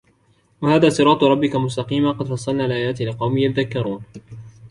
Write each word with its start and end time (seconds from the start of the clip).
وَهَذَا 0.61 0.89
صِرَاطُ 0.89 1.23
رَبِّكَ 1.23 1.55
مُسْتَقِيمًا 1.55 2.11
قَدْ 2.11 2.25
فَصَّلْنَا 2.27 2.65
الْآيَاتِ 2.65 3.01
لِقَوْمٍ 3.01 3.37
يَذَّكَّرُونَ 3.37 4.03